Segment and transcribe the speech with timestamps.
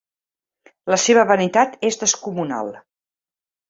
[0.93, 2.77] La seva vanitat és descomunal.